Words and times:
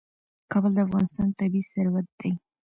کابل 0.51 0.71
د 0.75 0.79
افغانستان 0.87 1.27
طبعي 1.39 1.61
ثروت 1.71 2.07
دی. 2.19 2.31